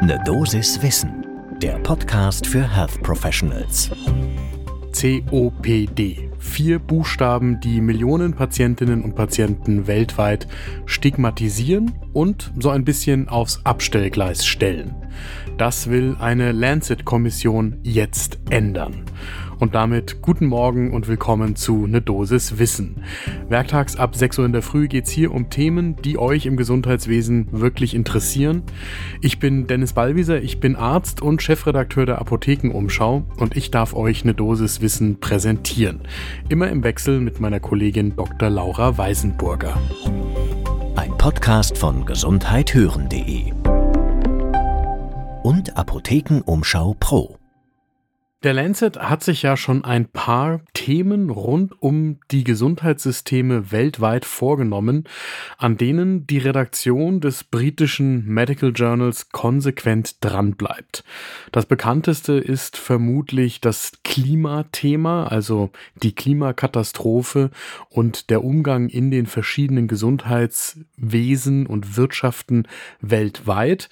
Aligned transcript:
Ne 0.00 0.16
Dosis 0.24 0.80
Wissen, 0.80 1.26
der 1.60 1.76
Podcast 1.80 2.46
für 2.46 2.62
Health 2.62 3.02
Professionals. 3.02 3.90
COPD. 4.92 6.30
Vier 6.38 6.78
Buchstaben, 6.78 7.58
die 7.58 7.80
Millionen 7.80 8.32
Patientinnen 8.32 9.02
und 9.02 9.16
Patienten 9.16 9.88
weltweit 9.88 10.46
stigmatisieren 10.86 11.92
und 12.12 12.52
so 12.60 12.70
ein 12.70 12.84
bisschen 12.84 13.28
aufs 13.28 13.60
Abstellgleis 13.64 14.46
stellen. 14.46 14.94
Das 15.56 15.90
will 15.90 16.16
eine 16.20 16.52
Lancet-Kommission 16.52 17.78
jetzt 17.82 18.38
ändern. 18.50 19.04
Und 19.58 19.74
damit 19.74 20.22
guten 20.22 20.46
Morgen 20.46 20.92
und 20.92 21.08
willkommen 21.08 21.56
zu 21.56 21.88
Ne 21.88 22.00
Dosis 22.00 22.58
Wissen. 22.58 23.02
Werktags 23.48 23.96
ab 23.96 24.14
6 24.14 24.38
Uhr 24.38 24.46
in 24.46 24.52
der 24.52 24.62
Früh 24.62 24.86
geht 24.86 25.06
es 25.06 25.10
hier 25.10 25.34
um 25.34 25.50
Themen, 25.50 25.96
die 25.96 26.16
euch 26.16 26.46
im 26.46 26.56
Gesundheitswesen 26.56 27.48
wirklich 27.50 27.94
interessieren. 27.94 28.62
Ich 29.20 29.40
bin 29.40 29.66
Dennis 29.66 29.94
Ballwieser, 29.94 30.40
ich 30.40 30.60
bin 30.60 30.76
Arzt 30.76 31.22
und 31.22 31.42
Chefredakteur 31.42 32.06
der 32.06 32.20
Apothekenumschau 32.20 33.24
und 33.38 33.56
ich 33.56 33.72
darf 33.72 33.94
euch 33.94 34.24
Ne 34.24 34.34
Dosis 34.34 34.80
Wissen 34.80 35.18
präsentieren. 35.18 36.02
Immer 36.48 36.68
im 36.68 36.84
Wechsel 36.84 37.20
mit 37.20 37.40
meiner 37.40 37.58
Kollegin 37.58 38.14
Dr. 38.14 38.50
Laura 38.50 38.96
Weisenburger. 38.96 39.76
Ein 40.94 41.16
Podcast 41.18 41.76
von 41.76 42.04
gesundheithören.de 42.06 43.77
und 45.42 45.76
Apothekenumschau 45.76 46.94
Pro. 46.98 47.38
Der 48.44 48.54
Lancet 48.54 48.96
hat 48.96 49.24
sich 49.24 49.42
ja 49.42 49.56
schon 49.56 49.84
ein 49.84 50.06
paar 50.06 50.60
Themen 50.72 51.28
rund 51.28 51.82
um 51.82 52.20
die 52.30 52.44
Gesundheitssysteme 52.44 53.72
weltweit 53.72 54.24
vorgenommen, 54.24 55.08
an 55.56 55.76
denen 55.76 56.24
die 56.28 56.38
Redaktion 56.38 57.20
des 57.20 57.42
britischen 57.42 58.26
Medical 58.26 58.70
Journals 58.70 59.30
konsequent 59.30 60.24
dranbleibt. 60.24 61.02
Das 61.50 61.66
bekannteste 61.66 62.34
ist 62.34 62.76
vermutlich 62.76 63.60
das 63.60 63.90
Klimathema, 64.04 65.24
also 65.24 65.70
die 66.00 66.14
Klimakatastrophe 66.14 67.50
und 67.88 68.30
der 68.30 68.44
Umgang 68.44 68.88
in 68.88 69.10
den 69.10 69.26
verschiedenen 69.26 69.88
Gesundheitswesen 69.88 71.66
und 71.66 71.96
Wirtschaften 71.96 72.68
weltweit. 73.00 73.88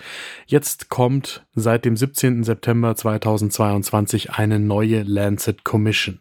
Jetzt 0.47 0.89
kommt 0.89 1.46
seit 1.57 1.85
dem 1.87 1.97
17. 1.97 2.45
September 2.45 2.95
2022 2.95 4.33
eine 4.33 4.61
neue 4.61 5.03
Lancet 5.03 5.65
Commission. 5.65 6.21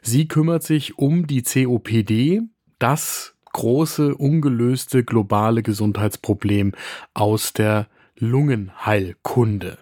Sie 0.00 0.28
kümmert 0.28 0.62
sich 0.62 0.96
um 0.98 1.26
die 1.26 1.42
COPD, 1.42 2.42
das 2.78 3.34
große 3.52 4.14
ungelöste 4.14 5.02
globale 5.02 5.62
Gesundheitsproblem 5.62 6.72
aus 7.12 7.52
der 7.52 7.88
Lungenheilkunde. 8.16 9.78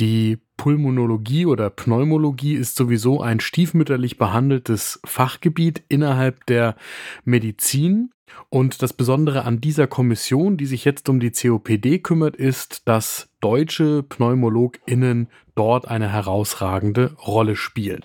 Die 0.00 0.38
Pulmonologie 0.56 1.46
oder 1.46 1.70
Pneumologie 1.70 2.54
ist 2.54 2.76
sowieso 2.76 3.20
ein 3.20 3.40
stiefmütterlich 3.40 4.16
behandeltes 4.16 5.00
Fachgebiet 5.04 5.82
innerhalb 5.88 6.46
der 6.46 6.76
Medizin. 7.24 8.10
Und 8.48 8.82
das 8.82 8.92
Besondere 8.92 9.44
an 9.44 9.60
dieser 9.60 9.86
Kommission, 9.86 10.56
die 10.56 10.66
sich 10.66 10.84
jetzt 10.84 11.08
um 11.08 11.20
die 11.20 11.30
COPD 11.30 12.00
kümmert, 12.00 12.36
ist, 12.36 12.88
dass 12.88 13.28
deutsche 13.44 14.02
PneumologInnen 14.02 15.28
dort 15.54 15.86
eine 15.86 16.10
herausragende 16.10 17.12
Rolle 17.26 17.56
spielen. 17.56 18.00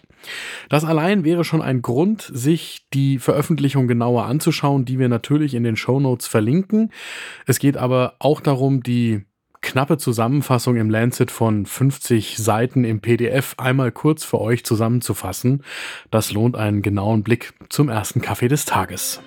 Das 0.67 0.83
allein 0.83 1.23
wäre 1.23 1.45
schon 1.45 1.61
ein 1.61 1.81
Grund, 1.81 2.29
sich 2.33 2.85
die 2.93 3.19
Veröffentlichung 3.19 3.87
genauer 3.87 4.25
anzuschauen, 4.25 4.83
die 4.83 4.99
wir 4.99 5.07
natürlich 5.07 5.53
in 5.53 5.63
den 5.63 5.77
Show 5.77 6.01
Notes 6.01 6.27
verlinken. 6.27 6.91
Es 7.45 7.59
geht 7.59 7.77
aber 7.77 8.15
auch 8.19 8.41
darum, 8.41 8.83
die 8.83 9.23
knappe 9.61 9.97
Zusammenfassung 9.97 10.75
im 10.75 10.89
Lancet 10.89 11.31
von 11.31 11.65
50 11.65 12.37
Seiten 12.37 12.83
im 12.83 12.99
PDF 12.99 13.55
einmal 13.57 13.93
kurz 13.93 14.25
für 14.25 14.41
euch 14.41 14.65
zusammenzufassen. 14.65 15.63
Das 16.11 16.33
lohnt 16.33 16.57
einen 16.57 16.81
genauen 16.81 17.23
Blick 17.23 17.53
zum 17.69 17.87
ersten 17.87 18.21
Kaffee 18.21 18.49
des 18.49 18.65
Tages. 18.65 19.21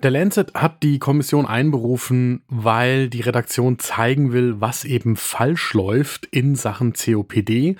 Der 0.00 0.12
Lancet 0.12 0.54
hat 0.54 0.84
die 0.84 1.00
Kommission 1.00 1.44
einberufen, 1.44 2.42
weil 2.46 3.08
die 3.08 3.20
Redaktion 3.20 3.80
zeigen 3.80 4.32
will, 4.32 4.60
was 4.60 4.84
eben 4.84 5.16
falsch 5.16 5.74
läuft 5.74 6.26
in 6.26 6.54
Sachen 6.54 6.92
COPD. 6.92 7.74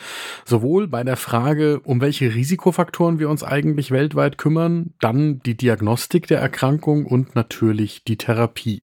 Sowohl 0.44 0.88
bei 0.88 1.04
der 1.04 1.16
Frage, 1.16 1.78
um 1.84 2.00
welche 2.00 2.34
Risikofaktoren 2.34 3.20
wir 3.20 3.30
uns 3.30 3.44
eigentlich 3.44 3.92
weltweit 3.92 4.36
kümmern, 4.36 4.94
dann 5.00 5.38
die 5.44 5.56
Diagnostik 5.56 6.26
der 6.26 6.40
Erkrankung 6.40 7.06
und 7.06 7.36
natürlich 7.36 8.02
die 8.02 8.18
Therapie. 8.18 8.82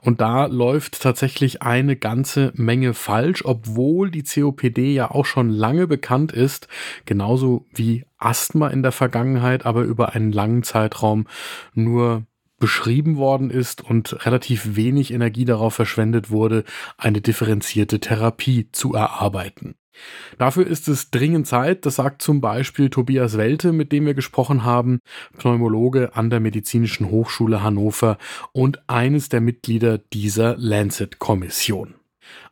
Und 0.00 0.20
da 0.20 0.46
läuft 0.46 1.02
tatsächlich 1.02 1.62
eine 1.62 1.96
ganze 1.96 2.52
Menge 2.54 2.94
falsch, 2.94 3.44
obwohl 3.44 4.12
die 4.12 4.22
COPD 4.22 4.94
ja 4.94 5.10
auch 5.10 5.26
schon 5.26 5.50
lange 5.50 5.88
bekannt 5.88 6.30
ist, 6.30 6.68
genauso 7.04 7.66
wie 7.74 8.04
Asthma 8.18 8.68
in 8.68 8.84
der 8.84 8.92
Vergangenheit, 8.92 9.66
aber 9.66 9.82
über 9.82 10.14
einen 10.14 10.30
langen 10.30 10.62
Zeitraum 10.62 11.26
nur 11.74 12.26
beschrieben 12.60 13.16
worden 13.16 13.50
ist 13.50 13.82
und 13.82 14.24
relativ 14.24 14.76
wenig 14.76 15.12
Energie 15.12 15.44
darauf 15.44 15.74
verschwendet 15.74 16.30
wurde, 16.30 16.62
eine 16.96 17.20
differenzierte 17.20 17.98
Therapie 17.98 18.68
zu 18.70 18.94
erarbeiten. 18.94 19.74
Dafür 20.38 20.66
ist 20.66 20.88
es 20.88 21.10
dringend 21.10 21.46
Zeit, 21.46 21.84
das 21.84 21.96
sagt 21.96 22.22
zum 22.22 22.40
Beispiel 22.40 22.88
Tobias 22.88 23.36
Welte, 23.36 23.72
mit 23.72 23.92
dem 23.92 24.06
wir 24.06 24.14
gesprochen 24.14 24.64
haben, 24.64 25.00
Pneumologe 25.36 26.14
an 26.14 26.30
der 26.30 26.40
Medizinischen 26.40 27.10
Hochschule 27.10 27.62
Hannover 27.62 28.16
und 28.52 28.88
eines 28.88 29.28
der 29.28 29.40
Mitglieder 29.40 29.98
dieser 29.98 30.56
Lancet-Kommission 30.56 31.99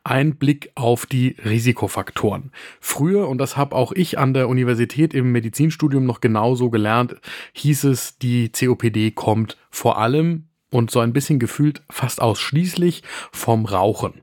ein 0.03 0.35
Blick 0.35 0.71
auf 0.75 1.05
die 1.05 1.35
Risikofaktoren. 1.43 2.51
Früher, 2.79 3.27
und 3.27 3.37
das 3.37 3.57
habe 3.57 3.75
auch 3.75 3.91
ich 3.91 4.17
an 4.17 4.33
der 4.33 4.49
Universität 4.49 5.13
im 5.13 5.31
Medizinstudium 5.31 6.05
noch 6.05 6.21
genauso 6.21 6.69
gelernt, 6.69 7.15
hieß 7.53 7.85
es, 7.85 8.17
die 8.17 8.51
COPD 8.51 9.11
kommt 9.11 9.57
vor 9.69 9.97
allem 9.97 10.48
und 10.71 10.91
so 10.91 10.99
ein 10.99 11.13
bisschen 11.13 11.39
gefühlt 11.39 11.81
fast 11.89 12.21
ausschließlich 12.21 13.03
vom 13.31 13.65
Rauchen. 13.65 14.21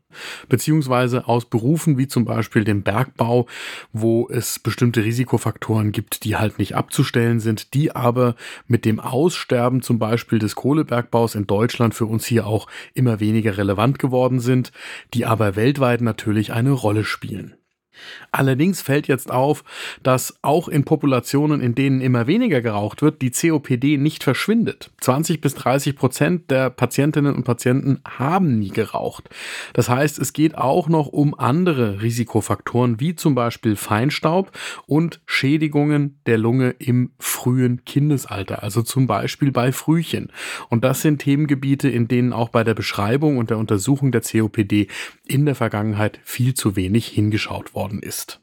Beziehungsweise 0.49 1.29
aus 1.29 1.45
Berufen 1.45 1.99
wie 1.99 2.09
zum 2.09 2.25
Beispiel 2.25 2.65
dem 2.65 2.83
Bergbau, 2.83 3.47
wo 3.93 4.29
es 4.31 4.59
bestimmte 4.59 5.05
Risikofaktoren 5.05 5.93
gibt, 5.93 6.25
die 6.25 6.37
halt 6.37 6.59
nicht 6.59 6.75
abzustellen 6.75 7.41
sind, 7.41 7.75
die 7.75 7.95
aber 7.95 8.37
mit 8.67 8.85
dem 8.85 9.01
Aussterben 9.01 9.83
zum 9.83 9.99
Beispiel 9.99 10.39
des 10.39 10.55
Kohlebergbaus 10.55 11.35
in 11.35 11.47
Deutschland 11.47 11.95
für 11.95 12.07
uns 12.07 12.27
hier 12.27 12.47
auch 12.47 12.69
immer 12.95 13.21
weniger 13.21 13.59
relevant 13.59 13.99
geworden 13.99 14.41
sind, 14.41 14.73
die 15.15 15.27
aber 15.27 15.57
weltweit 15.57 16.01
natürlich 16.01 16.53
eine 16.53 16.71
Rolle 16.71 17.05
spielen. 17.05 17.57
Allerdings 18.33 18.83
fällt 18.83 19.09
jetzt 19.09 19.31
auf, 19.31 19.65
dass 20.03 20.37
auch 20.43 20.69
in 20.69 20.85
Populationen, 20.85 21.61
in 21.61 21.75
denen 21.75 22.01
immer 22.01 22.27
weniger 22.27 22.61
geraucht 22.61 23.03
wird, 23.03 23.23
die 23.23 23.31
COPD 23.31 23.97
nicht 23.97 24.25
verschwindet. 24.25 24.91
20 25.01 25.41
bis 25.41 25.55
30 25.55 25.97
Prozent 25.97 26.51
der 26.51 26.71
Patientinnen 26.71 27.35
und 27.35 27.45
Patienten 27.45 28.01
haben 28.07 28.59
nie 28.59 28.71
geraucht. 28.71 29.29
Das 29.73 29.89
heißt, 29.89 30.19
es 30.19 30.33
geht 30.33 30.57
auch 30.59 30.89
noch 30.89 31.07
um 31.07 31.39
andere 31.39 32.03
Risikofaktoren, 32.03 33.01
wie 33.01 33.15
zum 33.15 33.35
Beispiel 33.35 33.77
Feinstaub 33.77 34.53
und 34.87 35.21
Schädigungen 35.27 36.19
der 36.27 36.39
Lunge 36.39 36.75
im 36.79 37.11
frühen 37.19 37.85
Kindesalter, 37.85 38.63
also 38.63 38.83
zum 38.83 39.07
Beispiel 39.07 39.53
bei 39.53 39.73
Frühchen. 39.73 40.33
Und 40.69 40.85
das 40.85 41.03
sind 41.03 41.21
Themengebiete, 41.23 41.89
in 41.89 42.09
denen 42.09 42.33
auch 42.33 42.49
bei 42.49 42.65
der 42.65 42.75
Beschreibung 42.75 43.39
und 43.39 43.51
der 43.51 43.59
Untersuchung 43.59 44.13
der 44.13 44.23
COPD 44.23 44.89
in 45.27 45.47
der 45.47 45.55
Vergangenheit 45.55 46.19
viel 46.25 46.55
zu 46.55 46.77
wenig 46.77 47.07
hingeschaut 47.07 47.75
worden 47.75 47.86
worden 47.87 48.01
ist. 48.01 48.41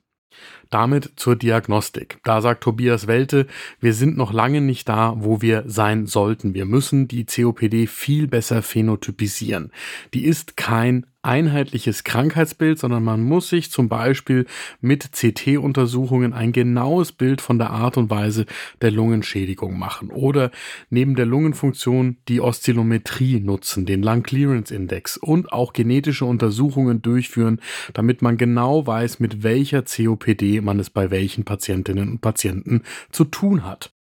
Damit 0.69 1.11
zur 1.17 1.35
Diagnostik. 1.35 2.19
Da 2.23 2.41
sagt 2.41 2.63
Tobias 2.63 3.07
Welte, 3.07 3.45
wir 3.79 3.93
sind 3.93 4.17
noch 4.17 4.33
lange 4.33 4.61
nicht 4.61 4.89
da, 4.89 5.13
wo 5.17 5.41
wir 5.41 5.63
sein 5.67 6.07
sollten. 6.07 6.53
Wir 6.53 6.65
müssen 6.65 7.07
die 7.07 7.25
COPD 7.25 7.85
viel 7.85 8.27
besser 8.27 8.63
phänotypisieren. 8.63 9.71
Die 10.13 10.25
ist 10.25 10.57
kein 10.57 11.05
einheitliches 11.23 12.03
Krankheitsbild, 12.03 12.77
sondern 12.77 13.03
man 13.03 13.21
muss 13.23 13.49
sich 13.49 13.71
zum 13.71 13.89
Beispiel 13.89 14.45
mit 14.81 15.11
CT-Untersuchungen 15.13 16.33
ein 16.33 16.51
genaues 16.51 17.11
Bild 17.11 17.41
von 17.41 17.57
der 17.57 17.71
Art 17.71 17.97
und 17.97 18.09
Weise 18.09 18.45
der 18.81 18.91
Lungenschädigung 18.91 19.79
machen 19.79 20.11
oder 20.11 20.51
neben 20.89 21.15
der 21.15 21.25
Lungenfunktion 21.25 22.17
die 22.27 22.41
Oszillometrie 22.41 23.39
nutzen, 23.39 23.85
den 23.85 24.03
Lung 24.03 24.23
Clearance 24.23 24.73
Index 24.73 25.17
und 25.17 25.51
auch 25.51 25.73
genetische 25.73 26.25
Untersuchungen 26.25 27.01
durchführen, 27.01 27.59
damit 27.93 28.21
man 28.21 28.37
genau 28.37 28.85
weiß, 28.85 29.19
mit 29.19 29.43
welcher 29.43 29.83
COPD 29.83 30.61
man 30.61 30.79
es 30.79 30.89
bei 30.89 31.09
welchen 31.09 31.45
Patientinnen 31.45 32.09
und 32.09 32.21
Patienten 32.21 32.81
zu 33.11 33.23
tun 33.23 33.63
hat. 33.63 33.93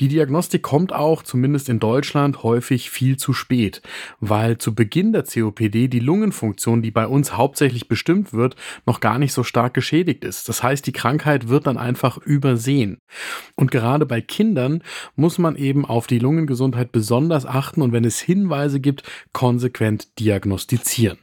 Die 0.00 0.08
Diagnostik 0.08 0.62
kommt 0.62 0.92
auch, 0.92 1.22
zumindest 1.22 1.68
in 1.68 1.80
Deutschland, 1.80 2.42
häufig 2.42 2.90
viel 2.90 3.16
zu 3.16 3.32
spät, 3.32 3.82
weil 4.20 4.58
zu 4.58 4.74
Beginn 4.74 5.12
der 5.12 5.24
COPD 5.24 5.88
die 5.88 6.00
Lungenfunktion, 6.00 6.82
die 6.82 6.90
bei 6.90 7.06
uns 7.06 7.36
hauptsächlich 7.36 7.88
bestimmt 7.88 8.32
wird, 8.32 8.56
noch 8.86 9.00
gar 9.00 9.18
nicht 9.18 9.32
so 9.32 9.42
stark 9.42 9.74
geschädigt 9.74 10.24
ist. 10.24 10.48
Das 10.48 10.62
heißt, 10.62 10.86
die 10.86 10.92
Krankheit 10.92 11.48
wird 11.48 11.66
dann 11.66 11.78
einfach 11.78 12.18
übersehen. 12.18 12.98
Und 13.54 13.70
gerade 13.70 14.06
bei 14.06 14.20
Kindern 14.20 14.82
muss 15.16 15.38
man 15.38 15.56
eben 15.56 15.84
auf 15.84 16.06
die 16.06 16.18
Lungengesundheit 16.18 16.92
besonders 16.92 17.46
achten 17.46 17.82
und 17.82 17.92
wenn 17.92 18.04
es 18.04 18.20
Hinweise 18.20 18.80
gibt, 18.80 19.02
konsequent 19.32 20.18
diagnostizieren. 20.18 21.18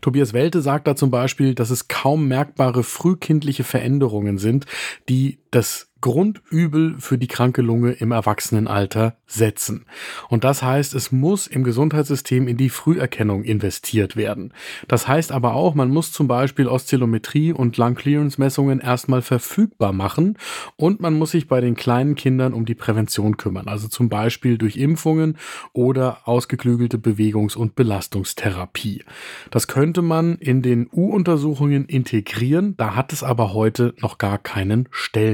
Tobias 0.00 0.32
Welte 0.32 0.62
sagt 0.62 0.86
da 0.86 0.96
zum 0.96 1.10
Beispiel, 1.10 1.54
dass 1.54 1.70
es 1.70 1.88
kaum 1.88 2.28
merkbare 2.28 2.82
frühkindliche 2.82 3.64
Veränderungen 3.64 4.38
sind, 4.38 4.66
die 5.08 5.38
das 5.52 5.92
Grundübel 6.02 6.96
für 6.98 7.16
die 7.16 7.28
kranke 7.28 7.62
Lunge 7.62 7.92
im 7.92 8.10
Erwachsenenalter 8.10 9.16
setzen. 9.26 9.86
Und 10.28 10.44
das 10.44 10.62
heißt, 10.62 10.94
es 10.94 11.12
muss 11.12 11.46
im 11.46 11.64
Gesundheitssystem 11.64 12.48
in 12.48 12.56
die 12.56 12.68
Früherkennung 12.68 13.44
investiert 13.44 14.16
werden. 14.16 14.52
Das 14.88 15.08
heißt 15.08 15.32
aber 15.32 15.54
auch, 15.54 15.74
man 15.74 15.90
muss 15.90 16.12
zum 16.12 16.26
Beispiel 16.26 16.66
Oszillometrie 16.66 17.52
und 17.52 17.76
Lung-Clearance-Messungen 17.76 18.80
erstmal 18.80 19.22
verfügbar 19.22 19.92
machen 19.92 20.36
und 20.76 21.00
man 21.00 21.14
muss 21.14 21.30
sich 21.30 21.46
bei 21.46 21.60
den 21.60 21.76
kleinen 21.76 22.16
Kindern 22.16 22.52
um 22.52 22.66
die 22.66 22.74
Prävention 22.74 23.36
kümmern. 23.36 23.68
Also 23.68 23.86
zum 23.86 24.08
Beispiel 24.08 24.58
durch 24.58 24.76
Impfungen 24.76 25.38
oder 25.72 26.26
ausgeklügelte 26.26 26.98
Bewegungs- 26.98 27.56
und 27.56 27.76
Belastungstherapie. 27.76 29.04
Das 29.50 29.68
könnte 29.68 30.02
man 30.02 30.36
in 30.38 30.62
den 30.62 30.88
U-Untersuchungen 30.92 31.86
integrieren, 31.86 32.76
da 32.76 32.96
hat 32.96 33.12
es 33.12 33.22
aber 33.22 33.54
heute 33.54 33.94
noch 34.00 34.18
gar 34.18 34.38
keinen 34.38 34.88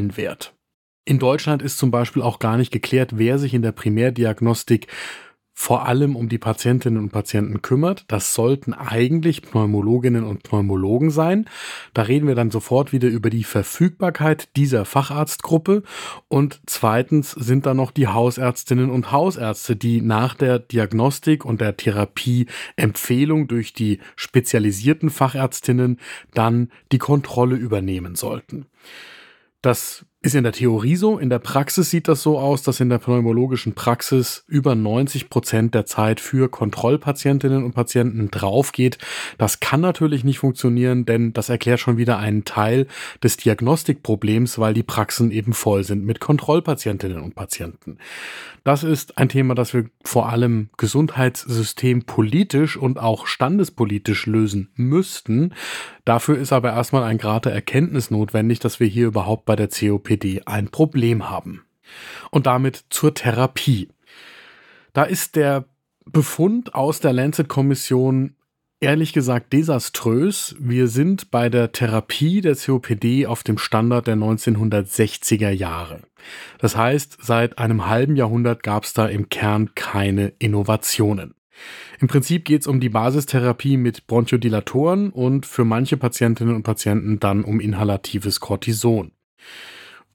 Stellenwert. 0.08 0.54
In 1.04 1.18
Deutschland 1.18 1.62
ist 1.62 1.78
zum 1.78 1.90
Beispiel 1.90 2.22
auch 2.22 2.38
gar 2.38 2.56
nicht 2.58 2.70
geklärt, 2.70 3.12
wer 3.14 3.38
sich 3.38 3.54
in 3.54 3.62
der 3.62 3.72
Primärdiagnostik 3.72 4.88
vor 5.54 5.88
allem 5.88 6.14
um 6.14 6.28
die 6.28 6.38
Patientinnen 6.38 7.02
und 7.02 7.10
Patienten 7.10 7.62
kümmert. 7.62 8.04
Das 8.06 8.32
sollten 8.32 8.74
eigentlich 8.74 9.42
Pneumologinnen 9.42 10.22
und 10.22 10.44
Pneumologen 10.44 11.10
sein. 11.10 11.46
Da 11.94 12.02
reden 12.02 12.28
wir 12.28 12.36
dann 12.36 12.52
sofort 12.52 12.92
wieder 12.92 13.08
über 13.08 13.28
die 13.28 13.42
Verfügbarkeit 13.42 14.54
dieser 14.54 14.84
Facharztgruppe. 14.84 15.82
Und 16.28 16.60
zweitens 16.66 17.32
sind 17.32 17.66
da 17.66 17.74
noch 17.74 17.90
die 17.90 18.06
Hausärztinnen 18.06 18.88
und 18.88 19.10
Hausärzte, 19.10 19.74
die 19.74 20.00
nach 20.00 20.34
der 20.34 20.60
Diagnostik 20.60 21.44
und 21.44 21.60
der 21.60 21.76
Therapieempfehlung 21.76 23.48
durch 23.48 23.72
die 23.72 23.98
spezialisierten 24.14 25.10
Fachärztinnen 25.10 25.98
dann 26.34 26.70
die 26.92 26.98
Kontrolle 26.98 27.56
übernehmen 27.56 28.14
sollten. 28.14 28.66
Das 29.62 30.06
ist 30.20 30.34
in 30.34 30.42
der 30.42 30.52
Theorie 30.52 30.96
so. 30.96 31.16
In 31.18 31.30
der 31.30 31.38
Praxis 31.38 31.90
sieht 31.90 32.08
das 32.08 32.22
so 32.22 32.40
aus, 32.40 32.62
dass 32.62 32.80
in 32.80 32.88
der 32.88 32.98
pneumologischen 32.98 33.74
Praxis 33.74 34.44
über 34.48 34.74
90 34.74 35.30
Prozent 35.30 35.74
der 35.74 35.86
Zeit 35.86 36.18
für 36.18 36.48
Kontrollpatientinnen 36.48 37.62
und 37.62 37.72
Patienten 37.72 38.28
draufgeht. 38.28 38.98
Das 39.38 39.60
kann 39.60 39.80
natürlich 39.80 40.24
nicht 40.24 40.40
funktionieren, 40.40 41.04
denn 41.04 41.32
das 41.32 41.50
erklärt 41.50 41.78
schon 41.78 41.98
wieder 41.98 42.18
einen 42.18 42.44
Teil 42.44 42.88
des 43.22 43.36
Diagnostikproblems, 43.36 44.58
weil 44.58 44.74
die 44.74 44.82
Praxen 44.82 45.30
eben 45.30 45.52
voll 45.52 45.84
sind 45.84 46.04
mit 46.04 46.18
Kontrollpatientinnen 46.18 47.22
und 47.22 47.36
Patienten. 47.36 47.98
Das 48.64 48.82
ist 48.82 49.16
ein 49.18 49.28
Thema, 49.28 49.54
das 49.54 49.72
wir 49.72 49.86
vor 50.04 50.28
allem 50.28 50.68
Gesundheitssystem 50.76 52.02
politisch 52.02 52.76
und 52.76 52.98
auch 52.98 53.26
standespolitisch 53.26 54.26
lösen 54.26 54.68
müssten. 54.74 55.54
Dafür 56.04 56.36
ist 56.38 56.52
aber 56.52 56.72
erstmal 56.72 57.04
ein 57.04 57.18
Grad 57.18 57.44
der 57.44 57.52
Erkenntnis 57.52 58.10
notwendig, 58.10 58.58
dass 58.58 58.80
wir 58.80 58.86
hier 58.86 59.06
überhaupt 59.06 59.44
bei 59.44 59.56
der 59.56 59.70
COPD 60.08 60.42
ein 60.46 60.68
Problem 60.68 61.28
haben. 61.28 61.64
Und 62.30 62.46
damit 62.46 62.84
zur 62.90 63.14
Therapie. 63.14 63.88
Da 64.92 65.04
ist 65.04 65.36
der 65.36 65.64
Befund 66.04 66.74
aus 66.74 67.00
der 67.00 67.12
Lancet-Kommission 67.12 68.34
ehrlich 68.80 69.12
gesagt 69.12 69.52
desaströs. 69.52 70.54
Wir 70.58 70.88
sind 70.88 71.30
bei 71.30 71.48
der 71.48 71.72
Therapie 71.72 72.40
der 72.40 72.56
COPD 72.56 73.26
auf 73.26 73.42
dem 73.42 73.58
Standard 73.58 74.06
der 74.06 74.16
1960er 74.16 75.50
Jahre. 75.50 76.00
Das 76.58 76.76
heißt, 76.76 77.18
seit 77.20 77.58
einem 77.58 77.86
halben 77.86 78.16
Jahrhundert 78.16 78.62
gab 78.62 78.84
es 78.84 78.92
da 78.92 79.06
im 79.06 79.28
Kern 79.28 79.74
keine 79.74 80.32
Innovationen. 80.38 81.34
Im 82.00 82.06
Prinzip 82.06 82.44
geht 82.44 82.60
es 82.60 82.66
um 82.68 82.78
die 82.78 82.88
Basistherapie 82.88 83.76
mit 83.76 84.06
Bronchodilatoren 84.06 85.10
und 85.10 85.44
für 85.44 85.64
manche 85.64 85.96
Patientinnen 85.96 86.54
und 86.54 86.62
Patienten 86.62 87.18
dann 87.18 87.42
um 87.42 87.58
inhalatives 87.58 88.38
Cortison. 88.38 89.10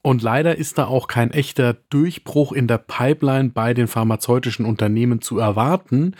Und 0.06 0.20
leider 0.20 0.58
ist 0.58 0.76
da 0.76 0.84
auch 0.84 1.08
kein 1.08 1.30
echter 1.30 1.78
Durchbruch 1.88 2.52
in 2.52 2.66
der 2.66 2.76
Pipeline 2.76 3.48
bei 3.48 3.72
den 3.72 3.88
pharmazeutischen 3.88 4.66
Unternehmen 4.66 5.22
zu 5.22 5.38
erwarten. 5.38 6.14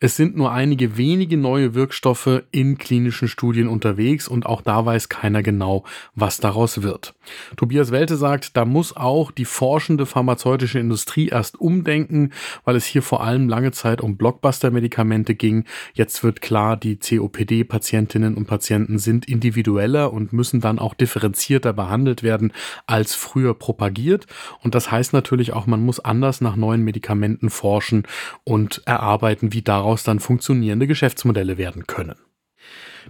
Es 0.00 0.16
sind 0.16 0.38
nur 0.38 0.52
einige 0.52 0.96
wenige 0.96 1.36
neue 1.36 1.74
Wirkstoffe 1.74 2.44
in 2.50 2.78
klinischen 2.78 3.28
Studien 3.28 3.68
unterwegs 3.68 4.26
und 4.26 4.46
auch 4.46 4.62
da 4.62 4.86
weiß 4.86 5.10
keiner 5.10 5.42
genau, 5.42 5.84
was 6.14 6.38
daraus 6.38 6.80
wird. 6.80 7.14
Tobias 7.58 7.90
Welte 7.90 8.16
sagt, 8.16 8.56
da 8.56 8.64
muss 8.64 8.96
auch 8.96 9.30
die 9.30 9.44
forschende 9.44 10.06
pharmazeutische 10.06 10.78
Industrie 10.78 11.28
erst 11.28 11.60
umdenken, 11.60 12.32
weil 12.64 12.74
es 12.74 12.86
hier 12.86 13.02
vor 13.02 13.22
allem 13.22 13.50
lange 13.50 13.72
Zeit 13.72 14.00
um 14.00 14.16
Blockbuster-Medikamente 14.16 15.34
ging. 15.34 15.64
Jetzt 15.92 16.24
wird 16.24 16.40
klar, 16.40 16.78
die 16.78 16.96
COPD-Patientinnen 16.96 18.34
und 18.34 18.46
Patienten 18.46 18.98
sind 18.98 19.28
individueller 19.28 20.10
und 20.10 20.32
müssen 20.32 20.62
dann 20.62 20.78
auch 20.78 20.94
differenzierter 20.94 21.74
behandelt 21.74 22.22
werden 22.22 22.54
als 22.86 23.25
früher 23.26 23.54
propagiert. 23.54 24.26
Und 24.62 24.74
das 24.74 24.90
heißt 24.90 25.12
natürlich 25.12 25.52
auch, 25.52 25.66
man 25.66 25.84
muss 25.84 26.00
anders 26.00 26.40
nach 26.40 26.56
neuen 26.56 26.82
Medikamenten 26.82 27.50
forschen 27.50 28.04
und 28.44 28.82
erarbeiten, 28.86 29.52
wie 29.52 29.62
daraus 29.62 30.04
dann 30.04 30.20
funktionierende 30.20 30.86
Geschäftsmodelle 30.86 31.58
werden 31.58 31.86
können. 31.86 32.16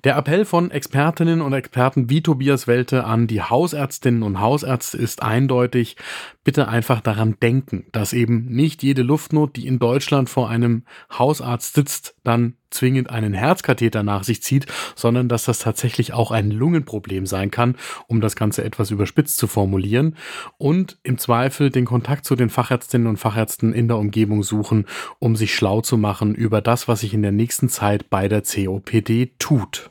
Der 0.04 0.16
Appell 0.16 0.44
von 0.44 0.70
Expertinnen 0.70 1.40
und 1.40 1.52
Experten 1.52 2.10
wie 2.10 2.22
Tobias 2.22 2.66
Welte 2.66 3.04
an 3.04 3.26
die 3.26 3.40
Hausärztinnen 3.40 4.22
und 4.22 4.40
Hausärzte 4.40 4.98
ist 4.98 5.22
eindeutig, 5.22 5.96
bitte 6.44 6.68
einfach 6.68 7.00
daran 7.00 7.36
denken, 7.40 7.86
dass 7.92 8.12
eben 8.12 8.44
nicht 8.46 8.82
jede 8.82 9.02
Luftnot, 9.02 9.56
die 9.56 9.66
in 9.66 9.78
Deutschland 9.78 10.28
vor 10.28 10.50
einem 10.50 10.84
Hausarzt 11.10 11.74
sitzt, 11.74 12.14
dann 12.24 12.56
zwingend 12.70 13.10
einen 13.10 13.34
Herzkatheter 13.34 14.02
nach 14.02 14.24
sich 14.24 14.42
zieht, 14.42 14.66
sondern 14.94 15.28
dass 15.28 15.44
das 15.44 15.58
tatsächlich 15.58 16.12
auch 16.12 16.30
ein 16.30 16.50
Lungenproblem 16.50 17.26
sein 17.26 17.50
kann, 17.50 17.76
um 18.06 18.20
das 18.20 18.36
Ganze 18.36 18.64
etwas 18.64 18.90
überspitzt 18.90 19.38
zu 19.38 19.46
formulieren 19.46 20.16
und 20.58 20.98
im 21.02 21.18
Zweifel 21.18 21.70
den 21.70 21.84
Kontakt 21.84 22.24
zu 22.24 22.36
den 22.36 22.50
Fachärztinnen 22.50 23.06
und 23.06 23.16
Fachärzten 23.16 23.72
in 23.72 23.88
der 23.88 23.98
Umgebung 23.98 24.42
suchen, 24.42 24.86
um 25.18 25.36
sich 25.36 25.54
schlau 25.54 25.80
zu 25.80 25.96
machen 25.96 26.34
über 26.34 26.60
das, 26.60 26.88
was 26.88 27.00
sich 27.00 27.14
in 27.14 27.22
der 27.22 27.32
nächsten 27.32 27.68
Zeit 27.68 28.10
bei 28.10 28.28
der 28.28 28.42
COPD 28.42 29.34
tut. 29.38 29.90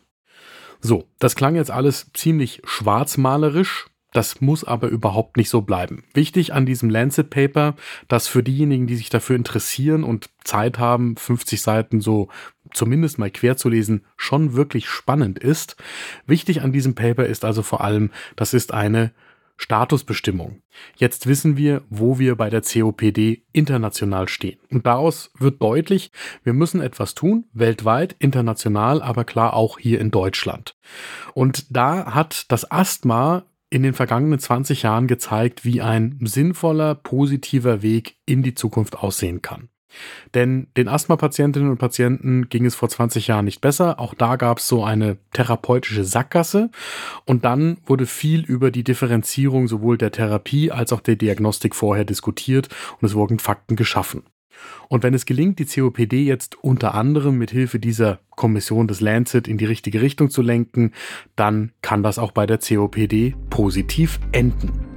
So, 0.82 1.10
das 1.20 1.36
klang 1.36 1.56
jetzt 1.56 1.72
alles 1.72 2.12
ziemlich 2.14 2.62
schwarzmalerisch. 2.64 3.88
Das 4.14 4.40
muss 4.40 4.64
aber 4.64 4.88
überhaupt 4.88 5.36
nicht 5.36 5.50
so 5.50 5.62
bleiben. 5.62 6.04
Wichtig 6.14 6.54
an 6.54 6.66
diesem 6.66 6.90
Lancet 6.90 7.30
Paper, 7.30 7.76
dass 8.08 8.30
für 8.30 8.44
diejenigen, 8.44 8.88
die 8.88 8.96
sich 8.96 9.10
dafür 9.10 9.36
interessieren 9.36 10.06
und 10.06 10.30
Zeit 10.46 10.80
haben, 10.80 11.18
50 11.18 11.62
Seiten 11.62 12.00
so 12.00 12.30
zumindest 12.76 13.18
mal 13.18 13.32
quer 13.32 13.58
zu 13.58 13.70
lesen, 13.70 14.06
schon 14.18 14.54
wirklich 14.56 14.88
spannend 14.88 15.40
ist. 15.40 15.76
Wichtig 16.26 16.62
an 16.62 16.72
diesem 16.72 16.96
Paper 16.96 17.26
ist 17.26 17.46
also 17.46 17.64
vor 17.64 17.82
allem, 17.82 18.12
das 18.36 18.54
ist 18.54 18.74
eine 18.74 19.12
Statusbestimmung. 19.58 20.62
Jetzt 20.98 21.28
wissen 21.28 21.56
wir, 21.56 21.84
wo 21.90 22.20
wir 22.20 22.36
bei 22.36 22.50
der 22.50 22.62
COPD 22.62 23.44
international 23.54 24.28
stehen. 24.28 24.60
Und 24.70 24.86
daraus 24.86 25.32
wird 25.38 25.62
deutlich, 25.62 26.12
wir 26.44 26.54
müssen 26.54 26.82
etwas 26.82 27.16
tun, 27.16 27.46
weltweit, 27.54 28.16
international, 28.20 29.02
aber 29.02 29.24
klar 29.24 29.54
auch 29.54 29.80
hier 29.80 30.02
in 30.02 30.12
Deutschland. 30.12 30.76
Und 31.34 31.76
da 31.76 32.14
hat 32.14 32.52
das 32.52 32.70
Asthma 32.70 33.46
in 33.70 33.84
den 33.84 33.94
vergangenen 33.94 34.40
20 34.40 34.84
Jahren 34.84 35.08
gezeigt, 35.08 35.66
wie 35.66 35.82
ein 35.82 36.20
sinnvoller, 36.22 36.96
positiver 36.96 37.82
Weg 37.82 38.18
in 38.26 38.44
die 38.44 38.56
Zukunft 38.56 38.98
aussehen 38.98 39.42
kann. 39.42 39.70
Denn 40.34 40.68
den 40.78 40.88
Asthma-Patientinnen 40.88 41.70
und 41.70 41.78
Patienten 41.78 42.50
ging 42.50 42.66
es 42.66 42.76
vor 42.76 42.90
20 42.90 43.28
Jahren 43.28 43.46
nicht 43.46 43.62
besser. 43.62 44.00
Auch 44.00 44.14
da 44.14 44.36
gab 44.36 44.60
es 44.60 44.68
so 44.68 44.84
eine 44.84 45.18
therapeutische 45.34 46.04
Sackgasse. 46.04 46.70
Und 47.26 47.46
dann 47.46 47.78
wurde 47.86 48.06
viel 48.06 48.44
über 48.46 48.72
die 48.72 48.84
Differenzierung 48.84 49.68
sowohl 49.68 49.98
der 49.98 50.12
Therapie 50.12 50.72
als 50.72 50.94
auch 50.94 51.02
der 51.02 51.16
Diagnostik 51.16 51.76
vorher 51.76 52.06
diskutiert 52.06 52.70
und 53.00 53.08
es 53.08 53.16
wurden 53.16 53.40
Fakten 53.40 53.76
geschaffen. 53.76 54.24
Und 54.88 55.04
wenn 55.04 55.14
es 55.14 55.26
gelingt, 55.26 55.60
die 55.60 55.66
COPD 55.66 56.24
jetzt 56.24 56.64
unter 56.64 56.94
anderem 56.96 57.38
mit 57.38 57.52
Hilfe 57.52 57.80
dieser 57.80 58.20
Kommission 58.32 58.88
des 58.88 59.02
Lancet 59.02 59.48
in 59.48 59.58
die 59.58 59.66
richtige 59.66 60.02
Richtung 60.02 60.30
zu 60.30 60.42
lenken, 60.42 60.92
dann 61.36 61.72
kann 61.82 62.04
das 62.04 62.20
auch 62.20 62.32
bei 62.32 62.46
der 62.46 62.60
COPD 62.60 63.36
positiv 63.50 64.20
enden. 64.32 64.95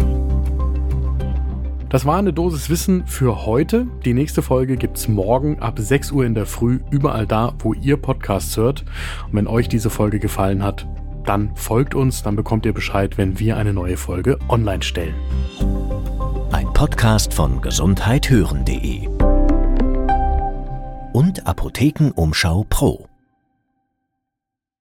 Das 1.91 2.05
war 2.05 2.19
eine 2.19 2.35
Dosis 2.35 2.69
Wissen 2.69 3.07
für 3.07 3.47
heute. 3.47 3.87
Die 4.05 4.13
nächste 4.13 4.43
Folge 4.43 4.77
gibt 4.77 4.99
es 4.99 5.09
morgen 5.09 5.59
ab 5.61 5.79
6 5.79 6.13
Uhr 6.13 6.27
in 6.27 6.35
der 6.35 6.45
Früh, 6.45 6.81
überall 6.91 7.27
da, 7.27 7.55
wo 7.61 7.73
ihr 7.73 7.97
Podcasts 7.97 8.57
hört. 8.59 8.85
Und 9.27 9.33
wenn 9.35 9.47
euch 9.47 9.69
diese 9.69 9.89
Folge 9.89 10.19
gefallen 10.19 10.63
hat, 10.63 10.87
dann 11.25 11.51
folgt 11.55 11.95
uns, 11.95 12.23
dann 12.23 12.37
bekommt 12.37 12.67
ihr 12.67 12.75
Bescheid, 12.75 13.17
wenn 13.17 13.39
wir 13.39 13.57
eine 13.57 13.73
neue 13.73 13.97
Folge 13.97 14.39
online 14.51 14.83
stellen. 14.83 15.15
Ein 16.53 16.71
Podcast 16.75 17.33
von 17.33 17.63
gesundheithören.de 17.63 19.09
und 21.15 21.47
Apothekenumschau 21.47 22.67
Pro. 22.69 23.08